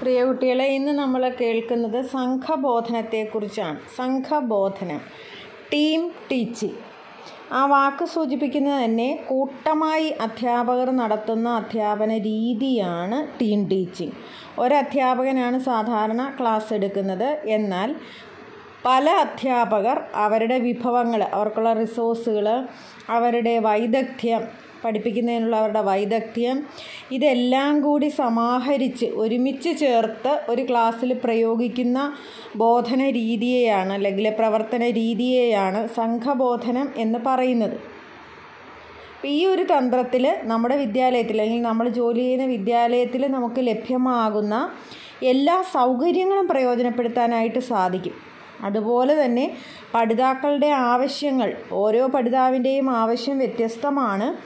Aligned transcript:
പ്രിയ 0.00 0.24
കുട്ടികളെ 0.24 0.64
ഇന്ന് 0.64 0.92
നമ്മൾ 0.92 1.28
കേൾക്കുന്നത് 1.40 2.04
സംഘബോധനത്തെക്കുറിച്ചാണ്. 2.06 3.78
സംഘബോധനം. 3.96 5.00
Team 5.72 6.10
teaching. 6.32 6.78
ആ 7.52 7.66
വാക്ക് 7.66 8.04
സൂചിപ്പിക്കുന്നത് 8.04 8.84
തന്നെ 8.84 9.24
കൂട്ടമായി 9.28 10.08
അധ്യാപകർ 10.20 10.90
നടത്തുന്ന 10.90 11.48
അധ്യാപന 11.48 12.18
രീതിയാണ് 12.18 13.40
ടീം 13.40 13.68
ടീച്ചിങ്. 13.68 14.12
ഒരധ്യാപകനാണ് 14.58 15.58
സാധാരണ 15.58 16.32
ക്ലാസ് 16.40 16.74
എടുക്കുന്നത്. 16.74 17.40
എന്നാൽ 17.44 17.94
പല 18.86 19.10
അധ്യാപകർ 19.10 20.00
അവരുടെ 20.14 20.58
വിഭവങ്ങൾ 20.58 21.22
അവർക്കുള്ള 21.22 21.72
റിസോഴ്സുകൾ 21.72 22.66
അവരുടെ 23.08 23.58
വൈദഗ്ധ്യം 23.58 24.63
പഠിപ്പിക്കുന്നതിനുള്ള 24.84 25.56
അവരുടെ 25.56 25.82
വൈദഗ്ധ്യം. 25.90 26.58
ഇതെല്ലാം 27.16 27.80
കൂടി 27.80 28.08
സമാഹരിച്ച് 28.20 29.06
ഒരുമിച്ച് 29.22 29.72
ചേർത്ത് 29.82 30.32
ഒരു 30.48 30.62
ക്ലാസ്സിൽ 30.70 31.12
പ്രയോഗിക്കുന്ന 31.24 31.98
ബോധന 32.56 33.00
രീതിയെയാണ് 33.20 33.92
അല്ലെങ്കിൽ 33.92 34.28
പ്രവർത്തന 34.40 34.82
രീതിയെയാണ് 35.00 35.80
സംഘബോധനം 35.96 36.88
എന്ന് 36.96 37.20
പറയുന്നത്. 37.26 37.76
ഈ 39.34 39.38
ഒരു 39.46 39.62
തന്ത്രത്തിൽ 39.62 40.24
നമ്മുടെ 40.42 40.76
വിദ്യാലയത്തിൽ 40.76 41.36
അല്ലെങ്കിൽ 41.42 41.66
നമ്മൾ 41.68 41.86
ജോലി 41.98 42.20
ചെയ്യുന്ന 42.20 42.46
വിദ്യാലയത്തിൽ 42.46 43.22
നമുക്ക് 43.36 43.60
ലഭ്യമാകുന്ന 43.60 44.54
എല്ലാ 45.32 45.56
സൗകര്യങ്ങളും 45.72 46.46
പ്രയോജനപ്പെടുത്താനായിട്ട് 46.48 47.60
സാധിക്കും. 47.72 48.16
അതുപോലെ 48.62 49.24
തന്നെ 49.24 49.56
പഠിതാക്കളുടെ 49.94 50.66
ആവശ്യങ്ങൾ 50.66 51.54
ഓരോ 51.72 52.06
പഠിതാവിന്റെയും 52.06 52.90
ആവശ്യം 52.90 53.38
വ്യത്യസ്തമാണ്. 53.38 54.36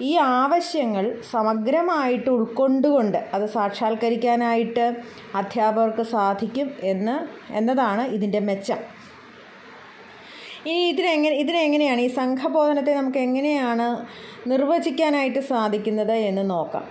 ഈ 0.00 0.16
ആവശ്യങ്ങൾ 0.16 1.20
സമഗ്രമായിട്ട് 1.30 2.30
ഉൾക്കൊണ്ടുകൊണ്ട് 2.30 3.18
അത് 3.34 3.46
സാക്ഷാത്കരിക്കാനായിട്ട് 3.46 4.96
അധ്യാപകർക്ക് 5.34 6.02
സാധിക്കും 6.02 6.70
എന്ന് 6.82 7.16
എന്നതാണ് 7.52 8.02
ഇതിന്റെ 8.02 8.38
മെച്ചം. 8.38 8.76
ഇനി 10.66 10.88
ഇതിനെങ്ങനെ 10.88 11.34
ഇതിനെങ്ങനെയാണ് 11.34 12.00
ഈ 12.00 12.08
സംഘബോധനത്തെ 12.08 12.94
നമുക്ക് 12.94 13.18
എങ്ങനെയാണ് 13.18 14.06
നിർവചിക്കാനായിട്ട് 14.48 15.38
സാധിക്കുന്നത് 15.38 16.12
എന്ന് 16.12 16.50
നോക്കാം. 16.50 16.84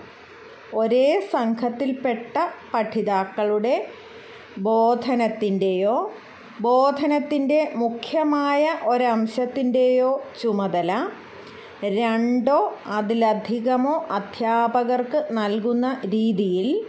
ഒരേ 0.74 1.28
സംഘത്തിൽപ്പെട്ട 1.32 2.38
പഠിതാക്കളുടെ 2.74 3.86
ബോധനത്തിന്റെയോ 4.58 6.12
ബോധനത്തിന്റെ 6.60 7.72
മുഖ്യമായ 7.74 8.76
ഒരംശത്തിന്റെയോ 8.82 10.22
ചുമതല 10.42 11.10
രണ്ടോ 11.84 12.74
അതിലധികമോ 12.86 14.04
അധ്യാപകർക്ക് 14.10 15.24
നൽകുന്ന 15.30 16.00
രീതിയിൽ 16.04 16.86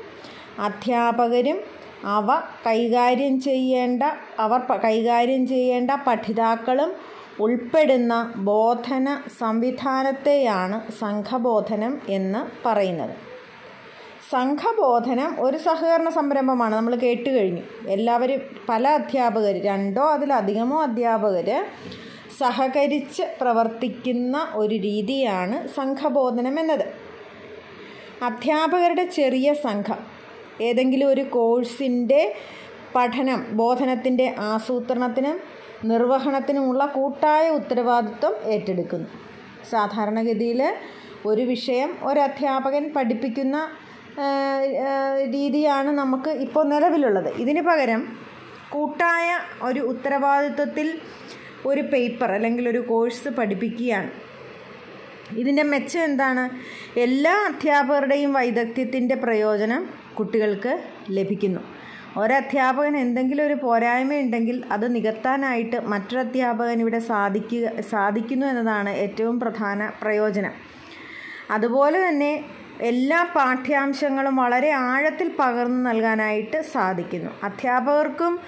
അധ്യാപകരും 0.60 1.60
അവ 2.06 2.32
കൈകാര്യം 2.68 3.42
ചെയ്യേണ്ട 3.42 4.04
അവർ 4.40 4.60
കൈകാര്യം 4.60 5.48
ചെയ്യേണ്ട 5.48 5.92
പഠിതാക്കളും 6.08 6.92
ഉൾപ്പെടുന്ന 7.40 8.34
ബോധന 8.36 9.18
സംവിധാനത്തെയാണ് 9.38 10.92
സംഘബോധനം 11.00 12.02
എന്ന് 12.08 12.68
പറയുന്നത്. 12.68 13.35
സംഘബോധനം 14.32 15.36
ഒരു 15.40 15.58
സഹകരണ 15.58 16.10
സംരംഭമാണ്. 16.10 16.76
നമ്മൾ 16.76 16.96
കേട്ട് 16.96 17.30
കഴിഞ്ഞു. 17.30 17.62
എല്ലാവരും 17.88 18.40
പല 18.70 18.88
അധ്യാപകർ 18.88 19.62
രണ്ടോ 19.66 20.02
അതിലധികമോ 20.02 20.84
അധ്യാപകർ 20.84 21.66
സഹകരിച്ച് 22.40 23.24
പ്രവർത്തിക്കുന്ന 23.42 24.48
ഒരു 24.54 24.76
രീതിയാണ് 24.76 25.68
സംഘബോധനം 25.68 26.60
എന്നത്. 26.60 26.86
അധ്യാപകരുടെ 28.24 29.06
ചെറിയ 29.06 29.54
സംഘം 29.54 29.98
ഏതെങ്കിലും 30.62 31.10
ഒരു 31.10 31.22
കോഴ്സിന്റെ 31.22 32.34
പഠനം 32.96 33.58
ബോധനത്തിന്റെ 33.58 34.36
ആസൂത്രണത്തിനും 34.40 35.40
നിർവഹണത്തിനുമുള്ള 35.86 36.86
കൂട്ടായ 36.86 37.50
ഉത്തരവാദിത്വം 37.50 38.36
ഏറ്റെടുക്കുന്നു. 38.52 39.08
സാധാരണഗതിയിൽ 39.70 40.74
ഒരു 41.26 41.42
വിഷയം 41.42 41.98
ഒരു 42.04 42.20
അധ്യാപകൻ 42.20 42.94
പഠിപ്പിക്കുന്ന 42.96 43.68
രീതിയാണ് 45.32 45.90
നമുക്ക് 45.92 46.30
ഇപ്പോൾ 46.30 46.64
നിലവിലുള്ളത്. 46.70 47.30
ഇതിന് 47.38 47.62
പകരം 47.62 48.18
കൂട്ടായ 48.70 49.40
ഒരു 49.62 49.80
ഉത്തരവാദിത്വത്തിൽ 49.80 51.00
ഒരു 51.66 51.82
പേപ്പർ 51.82 52.32
അല്ലെങ്കിൽ 52.32 52.70
ഒരു 52.70 52.78
കോഴ്സ് 52.78 53.30
പഠിപ്പിക്കുകയാണ്. 53.30 54.10
ഇതിന്റെ 55.32 55.64
മെച്ചം 55.64 56.04
എന്താണ്? 56.04 56.50
എല്ലാ 57.00 57.34
അധ്യാപകരുടെയും 57.50 58.34
വൈദഗ്ധ്യത്തിന്റെ 58.34 59.16
പ്രയോജനം 59.16 59.90
കുട്ടികൾക്ക് 60.20 60.84
ലഭിക്കുന്നു. 61.10 61.62
ഒരധ്യാപകൻ 62.18 62.98
എന്തെങ്കിലും 62.98 63.46
ഒരു 63.46 63.54
പോരായ്മ 63.54 64.14
ഉണ്ടെങ്കിൽ 64.14 64.64
അത് 64.72 64.96
നികത്താനായിട്ട് 64.96 65.80
മറ്റൊരു 65.80 66.20
അധ്യാപകൻ 66.20 66.80
ഇവിടെ 66.80 67.00
സാധിക്കുക 67.00 67.82
സാധിക്കുന്നു 67.82 68.46
എന്നതാണ് 68.48 68.90
ഏറ്റവും 68.90 69.40
പ്രധാന 69.40 69.92
പ്രയോജനം. 70.02 70.54
അതുപോലെ 71.52 72.10
തന്നെ 72.10 72.44
എല്ലാ 72.82 73.24
പാഠ്യാംശങ്ങളും 73.36 74.36
വളരെ 74.36 74.72
ആഴത്തിൽ 74.72 75.32
പകർന്നു 75.40 75.90
നൽകാനായിട്ട് 75.90 76.62
സാധിക്കുന്നു. 76.62 77.32
അധ്യാപകർക്കും 77.44 78.40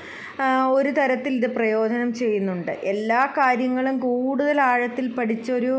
ഒരു 0.69 0.89
തരത്തിൽ 0.89 1.33
ഇത് 1.33 1.55
പ്രയോജനം 1.55 2.13
ചെയ്യുന്നുണ്ട്. 2.13 2.71
എല്ലാ 2.71 3.33
കാര്യങ്ങളും 3.37 3.99
കൂടുതൽ 3.99 4.61
ആഴത്തിൽ 4.61 5.07
പഠിച്ചൊരു 5.11 5.75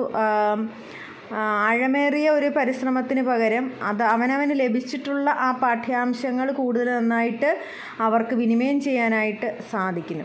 ആഴമേറിയ 1.36 2.30
ഒരു 2.30 2.46
പരിശ്രമത്തിന് 2.46 3.22
പകരം 3.22 3.72
അത് 3.82 4.02
അവനവന് 4.02 4.60
ലഭിച്ചിട്ടുള്ള 4.60 5.30
ആ 5.30 5.50
പാഠ്യാംശങ്ങൾ 5.52 6.52
കൂടുതൽ 6.52 6.90
നന്നായിട്ട് 6.90 7.58
അവർക്ക് 8.00 8.34
വിനിമയം 8.34 8.80
ചെയ്യാനായിട്ട് 8.80 9.58
സാധിക്കുന്നു. 9.70 10.24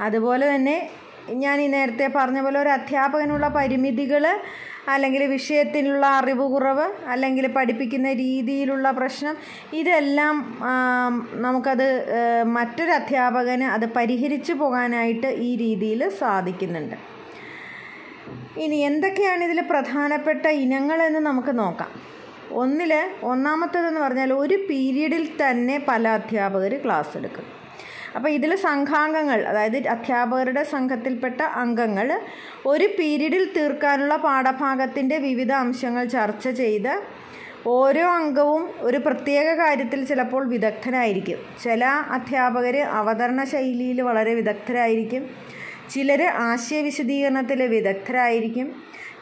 അതുപോലെ 0.00 0.54
തന്നെ 0.54 0.90
ഞാൻ 1.30 1.60
ഈ 1.60 1.66
നേരത്തെ 1.66 2.10
പറഞ്ഞ 2.16 2.40
പോലെ 2.40 2.60
ഒരു 2.60 2.68
അധ്യാപകനുള്ള 2.68 3.48
പരിമിതികൾ 3.48 4.24
അല്ലെങ്കിൽ 4.92 5.22
വിഷയത്തിലുള്ള 5.34 6.06
അറിവ് 6.18 6.46
കുറവ് 6.54 6.86
അല്ലെങ്കിൽ 7.12 7.46
പഠിപ്പിക്കുന്ന 7.56 8.08
രീതിയിലുള്ള 8.22 8.90
പ്രശ്നം 8.98 9.36
ഇതെല്ലാം 9.80 10.36
നമുക്കത് 11.44 11.88
മറ്റൊരു 12.56 12.92
അധ്യാപകന് 12.98 13.66
അത് 13.76 13.86
പരിഹരിച്ചു 13.98 14.56
പോകാനായിട്ട് 14.62 15.30
ഈ 15.48 15.50
രീതിയിൽ 15.64 16.02
സാധിക്കുന്നുണ്ട്. 16.22 16.96
ഇനി 18.64 18.76
എന്തൊക്കെയാണ് 18.90 19.42
ഇതിൽ 19.48 19.60
പ്രധാനപ്പെട്ട 19.72 20.46
ഇനങ്ങളെന്ന് 20.64 21.20
നമുക്ക് 21.28 21.52
നോക്കാം. 21.58 21.92
ഒന്നിൽ 22.62 22.92
ഒന്നാമത്തേതെന്ന് 23.32 24.00
പറഞ്ഞാൽ 24.00 24.30
ഒരു 24.32 24.56
പീരീഡിൽ 24.68 25.24
തന്നെ 25.42 25.76
പല 25.88 26.08
അധ്യാപകർ 26.18 26.74
ക്ലാസ് 26.84 27.12
എടുക്കും. 27.18 27.46
അപ്പോൾ 28.16 28.28
ഇതിൽ 28.28 28.56
സംഘാംഗങ്ങൾ 28.56 29.40
അതായത് 29.42 29.76
അധ്യാപകരുടെ 29.86 30.62
സംഘത്തിൽപ്പെട്ട 30.64 31.40
അംഗങ്ങൾ 31.42 32.20
ഒരു 32.66 32.86
പീരീഡിൽ 32.98 33.44
തീർക്കാനുള്ള 33.56 34.16
പാഠഭാഗത്തിന്റെ 34.16 35.18
വിവിധ 35.18 35.52
അംശങ്ങൾ 35.52 36.04
ചർച്ച 36.04 36.48
ചെയ്ത് 36.48 36.92
ഓരോ 37.66 38.06
അംഗവും 38.08 38.64
ഒരു 38.78 38.98
പ്രത്യേക 38.98 39.54
കാര്യത്തിൽ 39.54 40.04
ചിലപ്പോൾ 40.04 40.48
വിദഗ്ധനായിരിക്കും 40.48 41.38
ചില 41.62 41.84
അധ്യാപകർ 41.84 42.76
അവതരണ 42.76 43.44
ശൈലിയിൽ 43.44 44.00
വളരെ 44.00 44.34
വിദഗ്ധരായിരിക്കും. 44.34 45.22
ചിലർ 45.90 46.22
ആശയവിശദീകരണത്തിൽ 46.22 47.62
വിദഗ്ധരായിരിക്കും. 47.66 48.68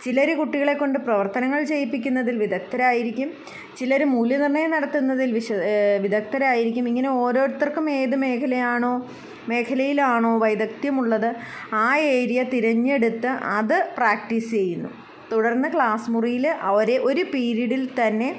ചിലർ 0.03 0.35
കുട്ടികളെ 0.35 0.75
കൊണ്ട് 0.75 0.99
പ്രവർത്തനങ്ങൾ 0.99 1.63
ചെയ്യിപ്പിക്കുന്നതിൽ 1.63 2.39
വിദഗ്ധരായിരിക്കും 2.39 3.33
ചിലർ 3.79 4.05
മൂല്യനിർണയം 4.05 4.71
നടത്തുന്നതിൽ 4.71 5.33
വിശ 5.33 5.53
വിദഗ്ധരായിരിക്കും. 6.01 6.89
ഇങ്ങനെ 6.89 7.09
ഓരോരുത്തർക്കും 7.09 7.91
ഏത് 7.91 8.17
മേഖലയാണോ 8.17 9.09
മേഖലയിലാണോ 9.49 10.39
വൈദഗ്ധ്യമുള്ളത് 10.39 11.35
ആ 11.73 11.97
ഏരിയ 11.97 12.43
തിരഞ്ഞെടുത്ത് 12.43 13.27
അത് 13.27 13.89
പ്രാക്ടീസ് 13.97 14.51
ചെയ്യുന്നു. 14.51 14.91
തുടർന്ന് 15.33 15.69
ക്ലാസ് 15.75 16.11
മുറിയിൽ 16.11 16.47
ഒരേ 16.49 16.97
ഒരു 16.99 17.25
പീരീഡിൽ 17.35 17.89
തന്നെ 18.01 18.31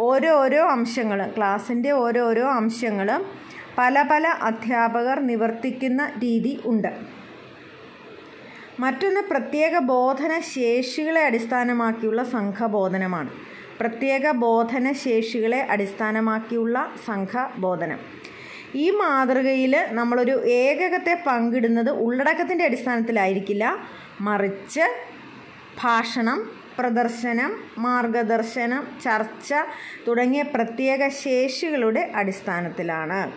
ഓരോരോ 0.00 0.62
അംശങ്ങൾ 0.66 1.30
ക്ലാസ്സിന്റെ 1.36 1.90
ഓരോരോ 1.90 2.46
അംശങ്ങൾ 2.50 3.24
പല 3.78 4.04
പല 4.10 4.26
അധ്യാപകർ 4.26 5.20
നിവർത്തിക്കുന്ന 5.20 6.12
രീതി 6.22 6.60
ഉണ്ട്. 6.64 7.13
മറ്റൊന്ന് 8.80 9.20
പ്രത്യേക 9.20 9.78
ബോധന 9.78 10.40
ശേഷികളെ 10.40 11.24
അടിസ്ഥാനമാക്കിയുള്ള 11.24 12.24
സംഘബോധനമാണ്. 12.24 13.30
പ്രത്യേക 13.80 14.30
ബോധന 14.30 14.92
ശേഷികളെ 14.92 15.60
അടിസ്ഥാനമാക്കിയുള്ള 15.70 16.92
സംഘബോധനം. 17.06 17.98
ഈ 18.74 18.90
മാതൃകയിൽ 18.90 19.86
നമ്മളൊരു 19.90 20.44
ഏകകത്തെ 20.46 21.22
പങ്കിടുന്നത് 21.26 21.90
ഉള്ളടക്കത്തിന്റെ 21.90 22.64
അടിസ്ഥാനത്തിലായിരിക്കില്ല. 22.64 23.76
മറിച്ച് 24.20 24.84
ഭാഷണം 25.82 26.50
പ്രദർശനം 26.78 27.60
മാർഗദർശനം 27.78 28.86
ചർച്ച 29.04 29.54
തുടങ്ങിയ 30.08 30.42
പ്രത്യേക 30.42 31.08
ശേഷികളുടെ 31.08 32.12
അടിസ്ഥാനത്തിലാണ്. 32.14 33.32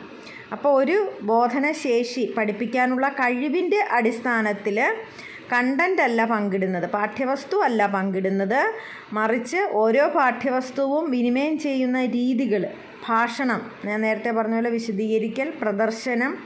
അപ്പോൾ 0.52 0.84
ഒരു 0.84 1.12
ബോധനശേഷി 1.22 2.34
പഠിപ്പിക്കാനുള്ള 2.38 3.10
കഴിവിന്റെ 3.10 3.80
അടിസ്ഥാനത്തിൽ 3.92 4.78
കണ്ടന്റ് 5.52 6.02
അല്ല 6.02 6.26
പങ്കിടുന്നത് 6.26 6.90
പാഠ്യവസ്തു 6.90 7.58
അല്ല 7.58 7.86
പങ്കിടുന്നത്. 7.86 8.62
മറിച്ച് 9.14 9.58
ഓരോ 9.58 10.08
പാഠ്യവസ്തുവും 10.08 11.12
വിനിമയം 11.12 11.60
ചെയ്യുന്ന 11.60 12.06
രീതികൾ 12.06 12.68
ഭാഷണം 13.10 13.72
ഞാൻ 13.86 14.02
നേരത്തെ 14.02 14.32
പറഞ്ഞ 14.32 14.54
പോലെ 14.54 14.70
വിശദീകരിക്കൽ 14.70 15.54
പ്രദർശനം 15.62 16.38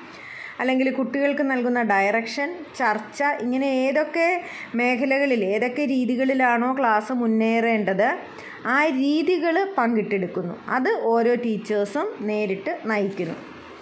അല്ലെങ്കിൽ 0.60 0.94
കുട്ടികൾക്ക് 0.94 1.52
നൽകുന്ന 1.52 1.82
ഡയറക്ഷൻ 1.82 2.50
ചർച്ച 2.80 3.24
ഇങ്ങനെ 3.42 3.66
ഏതൊക്കെ 3.66 4.44
മേഖലകളിൽ 4.76 5.44
ഏതൊക്കെ 5.44 5.86
രീതികളിലാണോ 5.86 6.76
ക്ലാസ് 6.80 7.14
മുന്നേറേണ്ടത് 7.14 8.16
ആ 8.66 8.86
രീതികൾ 8.86 9.74
പങ്കിട്ടെടുക്കുന്നു. 9.78 10.56
അത് 10.68 10.92
ഓരോ 11.02 11.36
ടീച്ചേഴ്സും 11.36 12.08
നേരിട്ട് 12.22 12.80
നയിക്കുന്നു. 12.86 13.36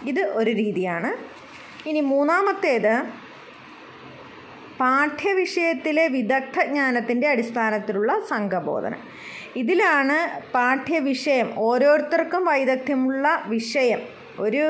ഇത് 0.05 0.21
ഒരു 0.21 0.51
രീതിയാണ്. 0.51 1.09
ഇനി 1.89 1.99
മൂന്നാമത്തേത് 1.99 2.93
പാഠ്യവിഷയത്തിലെ 4.79 6.07
വിദഗ്ധജ്ഞാനത്തിന്റെ 6.07 7.27
അടിസ്ഥാനത്തിലുള്ള 7.27 8.19
സംഘബോധനം. 8.29 9.01
ഇതിലാണ് 9.55 10.17
പാഠ്യവിഷയം 10.53 11.47
ഓരോരുത്തർക്കും 11.57 12.45
വൈദഗ്ധ്യമുള്ള 12.45 13.43
വിഷയം. 13.47 14.01
ഒരു 14.39 14.65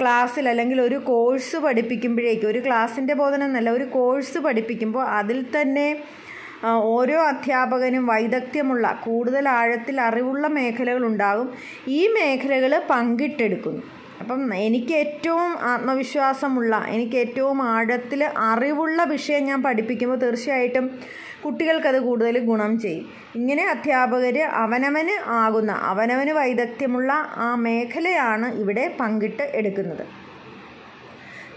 ക്ലാസ്സിൽ 0.00 0.48
അല്ലെങ്കിൽ 0.48 0.80
ഒരു 0.80 0.98
കോഴ്സ് 1.10 1.56
പഠിപ്പിക്കുമ്പോഴേക്കും 1.56 2.48
ഒരു 2.48 2.60
ക്ലാസ്സിന്റെ 2.66 3.14
ബോധനം 3.14 3.44
എന്നല്ല 3.44 3.70
ഒരു 3.70 3.84
കോഴ്സ് 3.84 4.38
പഠിപ്പിക്കുമ്പോൾ 4.38 5.04
അതിൽ 5.18 5.38
തന്നെ 5.56 5.86
ഓരോ 6.96 7.18
അധ്യാപകനും 7.22 8.06
വൈദഗ്ധ്യമുള്ള 8.06 8.86
കൂടുതൽ 9.04 9.48
ആഴത്തിൽ 9.48 10.00
അറിവുള്ള 10.00 10.46
മേഖലകളുണ്ടാകും 10.46 11.48
ഈ 11.88 12.00
മേഖലകൾ 12.06 12.82
പങ്കിട്ടെടുക്കുന്നു. 12.90 13.82
അപ്പം 14.20 14.54
എനിക്ക് 14.54 14.94
ഏറ്റവും 14.94 15.58
ആത്മവിശ്വാസമുള്ള 15.60 16.84
എനിക്ക് 16.88 17.16
ഏറ്റവും 17.16 17.62
ആഴത്തിൽ 17.62 18.24
അറിവുള്ള 18.24 19.04
വിഷയം 19.04 19.44
ഞാൻ 19.44 19.62
പഠിപ്പിക്കുമ്പോൾ 19.62 20.16
തീർച്ചയായിട്ടും 20.16 20.98
കുട്ടികൾക്കത് 21.44 22.00
കൂടുതൽ 22.00 22.38
ഗുണം 22.38 22.80
ചെയ്യും. 22.80 23.10
ഇങ്ങനെ 23.34 23.68
അധ്യാപകർ 23.68 24.38
അവനവന് 24.38 25.30
ആകുന്ന 25.30 25.72
അവനവന് 25.72 26.30
വൈദഗ്ധ്യമുള്ള 26.30 27.12
ആ 27.36 27.54
മേഖലയാണ് 27.54 28.60
ഇവിടെ 28.60 28.96
പങ്കിട്ട് 29.00 29.42
എടുക്കുന്നത്. 29.42 30.06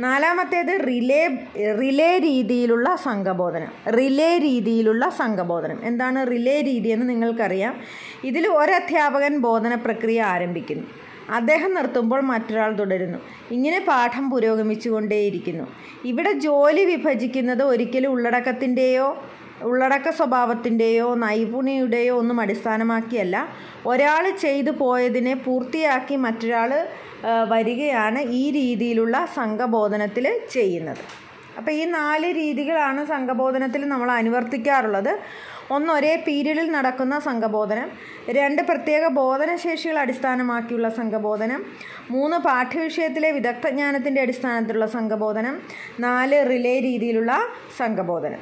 നാലാമത്തേത് 0.02 0.88
റിലേ 0.88 1.28
റിലേ 1.58 2.18
രീതിയിലുള്ള 2.18 2.96
സംഘബോധനം. 2.96 3.92
റിലേ 3.92 4.38
രീതിയിലുള്ള 4.38 5.10
സംഘബോധനം. 5.10 5.80
എന്താണ് 5.84 6.32
റിലേ 6.32 6.62
രീതി 6.62 6.90
എന്ന് 6.90 7.10
നിങ്ങൾക്കറിയാം. 7.10 7.76
ഇതിൽ 8.24 8.48
ഒരധ്യാപകൻ 8.48 9.38
ബോധന 9.38 9.76
പ്രക്രിയ 9.76 10.22
ആരംഭിക്കുന്നു. 10.24 10.84
അദ്ദേഹം 11.30 11.74
നിർത്തുമ്പോൾ 11.74 12.22
മറ്റൊരാൾ 12.22 12.74
തുടരുന്നു. 12.76 13.20
ഇങ്ങനെ 13.52 13.80
പാഠം 13.80 14.30
പുരോഗമിച്ചുകൊണ്ടേയിരിക്കുന്നു. 14.30 15.68
ഇവിടെ 16.06 16.32
ജോലി 16.32 16.86
വിഭജിക്കുന്നത് 16.86 17.64
ഒരിക്കലും 17.64 18.12
ഉള്ളടക്കത്തിന്റെയോ 18.12 19.24
ഉള്ളടക്ക 19.64 20.10
സ്വഭാവത്തിന്റെയോ 20.10 21.16
നൈപുണിയുടെയോ 21.16 22.18
ഒന്നും 22.18 22.42
അടിസ്ഥാനമാക്കിയല്ല. 22.42 23.48
ഒരാൾ 23.86 24.30
ചെയ്തു 24.30 24.72
പോയതിനെ 24.72 25.34
പൂർത്തിയാക്കി 25.34 26.16
മറ്റൊരാൾ 26.16 26.88
വരികയാണ് 27.50 28.20
ഈ 28.20 28.52
രീതിയിലുള്ള 28.52 29.28
സംഘബോധനത്തിൽ 29.36 30.42
ചെയ്യുന്നത്. 30.52 31.23
അപ്പോൾ 31.58 31.72
ഈ 31.72 31.86
നാല് 31.86 32.36
രീതികളാണ് 32.36 33.06
സംഘബോധനത്തിൽ 33.06 33.88
നമ്മൾ 33.88 34.12
അനുവർത്തിക്കാറുള്ളത്. 34.12 35.20
ഒന്ന് 35.72 35.94
ഒരേ 35.94 36.24
പീരീഡിൽ 36.28 36.72
നടക്കുന്ന 36.72 37.20
സംഘബോധനം. 37.20 37.92
രണ്ട് 38.30 38.62
പ്രത്യേക 38.62 39.08
ബോധനശേഷികൾ 39.08 40.00
അടിസ്ഥാനമാക്കിയുള്ള 40.00 40.90
സംഘബോധനം. 40.90 41.66
മൂന്ന് 42.12 42.38
പാഠ്യവിഷയത്തിലെ 42.38 43.32
വിദഗ്ധജ്ഞാനത്തിന്റെ 43.32 44.22
അടിസ്ഥാനത്തിലുള്ള 44.22 44.86
സംഘബോധനം. 44.86 45.62
നാല് 46.00 46.50
റിലേ 46.50 46.80
രീതിയിലുള്ള 46.80 47.40
സംഘബോധനം. 47.78 48.40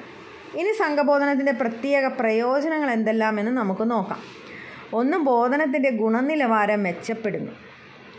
ഇനി 0.55 0.71
സംഘബോധനത്തിന്റെ 0.71 1.51
പ്രത്യേക 1.51 2.07
പ്രയോജനങ്ങൾ 2.07 2.91
എന്തെല്ലാമെന്ന് 2.91 3.51
നമുക്ക് 3.51 3.91
നോക്കാം. 3.91 4.19
ഒന്ന് 4.93 5.17
ബോധനത്തിന്റെ 5.17 5.89
ഗുണനിലവാരം 5.89 6.83
മെച്ചപ്പെടുന്നു. 6.83 7.51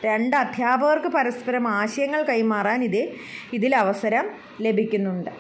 രണ്ട് 0.04 0.37
അധ്യാപകർക്ക് 0.37 1.08
പരസ്പരം 1.08 1.69
ആശയങ്ങൾ 1.69 2.22
കൈമാറാൻ 2.22 2.84
ഇത് 2.84 3.02
ഇതിൽ 3.52 3.72
അവസരം 3.76 4.26
ലഭിക്കുന്നുണ്ട്. 4.60 5.31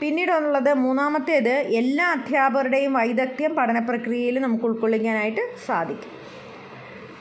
പിന്നീടുള്ളത് 0.00 0.72
മൂന്നാമത്തേത് 0.84 1.54
എല്ലാ 1.80 2.06
അധ്യാപകരുടെയും 2.16 2.92
വൈദഗ്ധ്യം 2.92 3.54
പഠന 3.54 3.78
പ്രക്രിയയിൽ 3.88 4.38
നമുക്ക് 4.38 4.64
ഉൾക്കൊള്ളിക്കാനായിട്ട് 4.64 5.44
സാധിക്കും. 5.66 6.12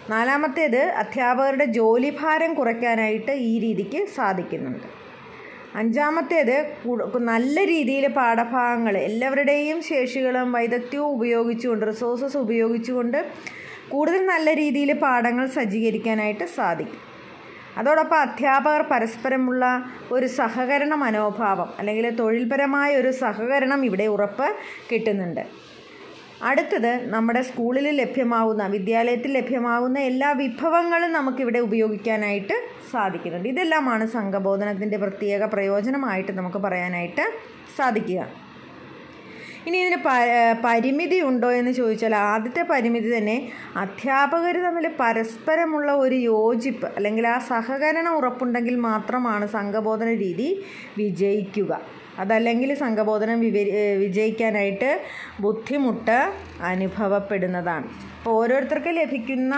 നാലാമത്തേത് 0.10 0.82
അധ്യാപകരുടെ 1.02 1.66
ജോലിഭാരം 1.66 2.54
കുറയ്ക്കാനായിട്ട് 2.54 3.32
ഈ 3.32 3.60
രീതിക്ക് 3.60 4.00
സാധിക്കുന്നുണ്ട്. 4.16 4.88
അഞ്ചാമത്തേത് 5.80 6.56
നല്ല 7.32 7.66
രീതിയിൽ 7.66 8.06
പാഠഭാഗങ്ങൾ 8.08 8.98
എല്ലാവരുടെയും 8.98 9.82
ശേഷികളും 9.82 10.48
വൈദഗ്ധ്യവും 10.52 11.12
ഉപയോഗിച്ചുകൊണ്ട് 11.18 11.86
റിസോഴ്സസ് 11.88 12.38
ഉപയോഗിച്ചുകൊണ്ട് 12.38 13.20
കൂടുതൽ 13.92 14.26
നല്ല 14.26 14.54
രീതിയിൽ 14.54 14.94
പാഠങ്ങൾ 14.94 15.46
സജ്ജീകരിക്കാനായിട്ട് 15.46 16.44
സാധിക്കും. 16.44 17.02
അതോടൊപ്പം 17.78 18.18
അധ്യാപകർ 18.18 18.82
പരസ്പരമുള്ള 18.82 19.86
ഒരു 20.12 20.26
സഹകരണ 20.26 20.94
മനോഭാവം 20.96 21.70
അല്ലെങ്കിൽ 21.80 22.10
തൊഴിൽപരമായ 22.10 22.96
ഒരു 22.96 23.12
സഹകരണം 23.12 23.86
ഇവിടെ 23.86 24.04
ഉറപ്പ് 24.04 24.56
കിട്ടുന്നുണ്ട്. 24.92 25.44
അടുത്തത് 26.44 27.10
നമ്മുടെ 27.10 27.42
സ്കൂളിൽ 27.42 27.90
ലഭ്യമാവുന്ന 27.90 28.68
വിദ്യാലയത്തിൽ 28.68 29.32
ലഭ്യമാവുന്ന 29.34 30.00
എല്ലാ 30.00 30.32
വിഭവങ്ങളും 30.32 31.12
നമുക്കിവിടെ 31.14 31.60
ഉപയോഗിക്കാനായിട്ട് 31.60 32.54
സാധിക്കുന്നുണ്ട്. 32.92 33.50
ഇതെല്ലാമാണ് 33.50 34.08
സംഘബോധനത്തിന്റെ 34.08 34.98
പ്രത്യേക 34.98 35.44
പ്രയോജനമായിട്ട് 35.44 36.32
നമുക്ക് 36.32 36.58
പറയാനായിട്ട് 36.58 37.26
സാധിക്കുക. 37.78 38.49
ഇനി 39.68 39.78
ഇതിന് 39.84 40.00
പരിമിതി 40.66 41.18
ഉണ്ടോ 41.30 41.50
എന്ന് 41.60 41.72
ചോദിച്ചാൽ 41.80 42.16
ആദ്യത്തെ 42.32 42.64
പരിമിതി 42.72 43.10
തന്നെ 43.18 43.38
അധ്യാപകർ 43.84 44.58
തമ്മിൽ 44.66 44.86
പരസ്പരമുള്ള 45.02 45.90
ഒരു 46.04 46.18
യോജിപ്പ് 46.32 46.88
അല്ലെങ്കിൽ 46.98 47.28
ആ 47.36 47.38
സഹകരണം 47.52 48.14
ഉറപ്പുണ്ടെങ്കിൽ 48.20 48.76
മാത്രമാണ് 48.90 49.48
സംഘബോധന 49.58 50.12
രീതി 50.26 50.50
വിജയിക്കുക. 51.02 51.72
അതല്ലെങ്കിൽ 52.22 52.70
സംഘബോധനം 52.84 53.38
വിവരി 53.46 53.72
വിജയിക്കാനായിട്ട് 54.04 54.90
ബുദ്ധിമുട്ട് 55.44 56.18
അനുഭവപ്പെടുന്നതാണ്. 56.72 57.86
അപ്പോൾ 58.18 58.34
ഓരോരുത്തർക്ക് 58.40 58.92
ലഭിക്കുന്ന 59.02 59.54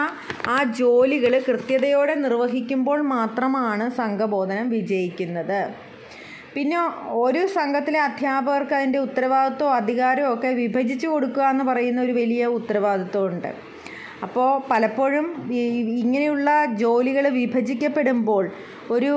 ആ 0.55 0.57
ജോലികൾ 0.81 1.33
കൃത്യതയോടെ 1.47 2.15
നിർവഹിക്കുമ്പോൾ 2.25 2.99
മാത്രമാണ് 3.15 3.87
സംഘബോധനം 4.01 4.67
വിജയിക്കുന്നത്. 4.77 5.61
പിന്നെ 6.55 6.77
ഒരു 7.17 7.41
സംഘത്തിലെ 7.47 7.99
അധ്യാപകർക്ക് 7.99 8.75
അതിന്റെ 8.75 8.99
ഉത്തരവാദിത്വവും 8.99 9.73
അധികാരവും 9.73 10.33
ഒക്കെ 10.33 10.49
വിഭജിച്ച് 10.53 11.07
കൊടുക്കുക 11.07 11.43
എന്ന് 11.43 11.63
പറയുന്ന 11.63 11.99
ഒരു 12.01 12.11
വലിയ 12.11 12.45
ഉത്തരവാദിത്വമുണ്ട് 12.57 13.51
അപ്പോൾ 14.23 14.49
പലപ്പോഴും 14.71 15.27
ഇങ്ങനെയുള്ള 16.03 16.49
ജോലികൾ 16.65 17.25
വിഭജിക്കപ്പെടുമ്പോൾ 17.37 18.43
ഒരു 18.91 19.13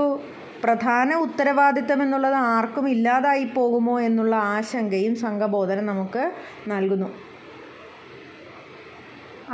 പ്രധാന 0.64 1.12
ഉത്തരവാദിത്തം 1.24 1.98
എന്നുള്ളത് 2.02 2.38
ആർക്കും 2.52 2.86
ഇല്ലാതായി 2.88 3.44
പോകുമോ 3.56 3.96
എന്നുള്ള 4.00 4.34
ആശങ്കയും 4.54 5.14
സംഘബോധനം 5.16 5.86
നമുക്ക് 5.86 6.22
നൽകുന്നു. 6.68 7.08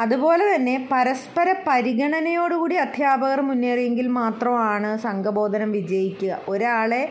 അതുപോലെ 0.03 0.45
തന്നെ 0.55 0.89
പരസ്പര 0.93 1.55
പരിഗണനയോടുകൂടി 1.67 2.75
അധ്യാപകർ 2.75 3.41
മുന്നേറിയെങ്കിൽ 3.41 4.07
മാത്രമാണ് 4.07 4.91
സംഘബോധനം 4.99 5.73
വിജയിക്കുക. 5.73 6.39
ഒരാളെ 6.49 7.03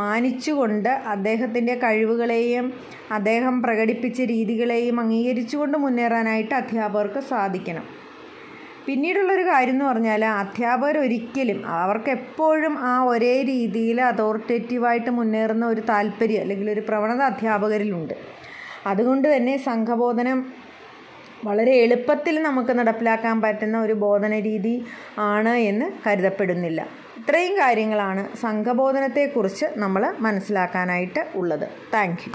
മാനിച്ചുകൊണ്ട് 0.00 0.88
അദ്ദേഹത്തിന്റെ 0.88 1.74
കഴിവുകളെയും 1.74 2.66
അദ്ദേഹം 3.12 3.62
പ്രകടിപ്പിച്ച 3.62 4.20
രീതികളെയും 4.20 5.00
അംഗീകരിച്ചുകൊണ്ട് 5.00 5.78
മുന്നേറാനായിട്ട് 5.78 6.54
അധ്യാപകർക്ക് 6.54 7.20
സാധിക്കണം. 7.32 7.86
പിന്നീടുള്ളൊരു 8.86 9.44
കാര്യം 9.48 9.74
എന്ന് 9.74 9.84
പറഞ്ഞാൽ 9.84 10.24
അധ്യാപകർ 10.24 10.98
ഒരിക്കലും 10.98 11.66
അവർക്ക് 11.66 12.10
എപ്പോഴും 12.10 12.74
ആ 12.78 12.94
ഒരേ 13.04 13.42
രീതിയിൽ 13.42 14.00
അതോറിറ്റേറ്റീവായിട്ട് 14.00 15.10
മുന്നേറുന്ന 15.10 15.66
ഒരു 15.66 15.80
താല്പര്യം 15.80 16.40
അല്ലെങ്കിൽ 16.40 16.70
ഒരു 16.70 16.82
പ്രവണത 16.88 17.22
അധ്യാപകരിലുണ്ട്. 17.22 18.14
അതുകൊണ്ട് 18.86 19.36
തന്നെ 19.36 19.56
സംഘബോധനം 19.56 20.63
വളരെ 21.46 21.72
എളുപ്പത്തിൽ 21.84 22.34
നമുക്ക് 22.42 22.72
നടപ്പിലാക്കാൻ 22.78 23.36
പറ്റുന്ന 23.44 23.76
ഒരു 23.80 23.94
ബോധന 24.04 24.34
രീതി 24.48 24.74
ആണ് 25.34 25.54
എന്ന് 25.70 25.86
കരുതപ്പെടുന്നില്ല. 26.06 26.80
ഇത്രയും 27.20 27.54
കാര്യങ്ങളാണ് 27.62 28.22
സംഘബോധനത്തെക്കുറിച്ച് 28.36 29.66
നമ്മൾ 29.76 30.02
മനസ്സിലാക്കാനായിട്ട് 30.26 31.22
ഉള്ളത്. 31.40 31.66
താങ്ക് 31.94 32.26